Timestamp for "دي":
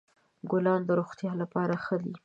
2.03-2.13